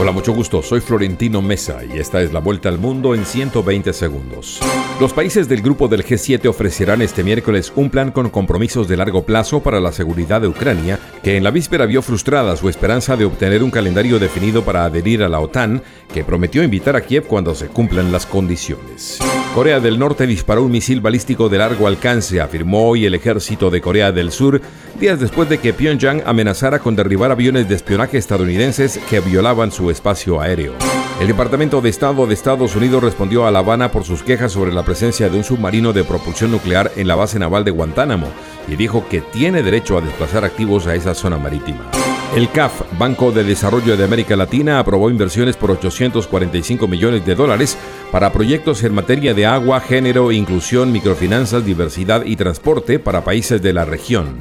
[0.00, 0.62] Hola, mucho gusto.
[0.62, 4.60] Soy Florentino Mesa y esta es la vuelta al mundo en 120 segundos.
[5.00, 9.24] Los países del grupo del G7 ofrecerán este miércoles un plan con compromisos de largo
[9.24, 13.24] plazo para la seguridad de Ucrania, que en la víspera vio frustrada su esperanza de
[13.24, 15.82] obtener un calendario definido para adherir a la OTAN,
[16.14, 19.18] que prometió invitar a Kiev cuando se cumplan las condiciones.
[19.52, 23.80] Corea del Norte disparó un misil balístico de largo alcance, afirmó hoy el ejército de
[23.80, 24.60] Corea del Sur,
[24.98, 29.90] días después de que Pyongyang amenazara con derribar aviones de espionaje estadounidenses que violaban su
[29.90, 30.74] espacio aéreo.
[31.20, 34.72] El Departamento de Estado de Estados Unidos respondió a La Habana por sus quejas sobre
[34.72, 38.28] la presencia de un submarino de propulsión nuclear en la base naval de Guantánamo
[38.68, 41.90] y dijo que tiene derecho a desplazar activos a esa zona marítima.
[42.36, 47.78] El CAF, Banco de Desarrollo de América Latina, aprobó inversiones por 845 millones de dólares
[48.12, 53.72] para proyectos en materia de agua, género, inclusión, microfinanzas, diversidad y transporte para países de
[53.72, 54.36] la región.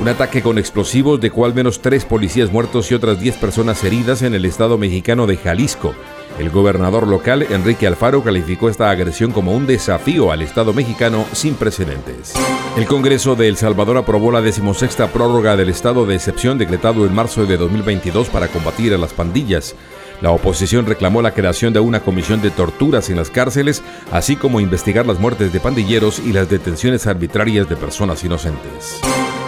[0.00, 4.22] Un ataque con explosivos dejó al menos tres policías muertos y otras 10 personas heridas
[4.22, 5.94] en el estado mexicano de Jalisco.
[6.38, 11.54] El gobernador local, Enrique Alfaro, calificó esta agresión como un desafío al Estado mexicano sin
[11.54, 12.32] precedentes.
[12.78, 17.14] El Congreso de El Salvador aprobó la decimosexta prórroga del estado de excepción decretado en
[17.14, 19.74] marzo de 2022 para combatir a las pandillas.
[20.22, 24.60] La oposición reclamó la creación de una comisión de torturas en las cárceles, así como
[24.60, 28.98] investigar las muertes de pandilleros y las detenciones arbitrarias de personas inocentes.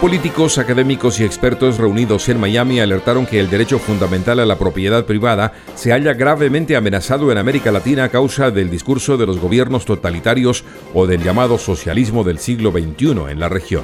[0.03, 5.05] Políticos, académicos y expertos reunidos en Miami alertaron que el derecho fundamental a la propiedad
[5.05, 9.85] privada se halla gravemente amenazado en América Latina a causa del discurso de los gobiernos
[9.85, 13.83] totalitarios o del llamado socialismo del siglo XXI en la región.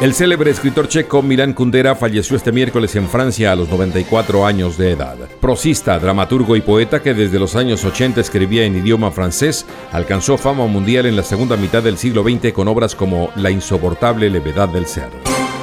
[0.00, 4.78] El célebre escritor checo Milan Kundera falleció este miércoles en Francia a los 94 años
[4.78, 5.16] de edad.
[5.40, 10.68] Prosista, dramaturgo y poeta que desde los años 80 escribía en idioma francés, alcanzó fama
[10.68, 14.86] mundial en la segunda mitad del siglo XX con obras como La insoportable levedad del
[14.86, 15.27] ser.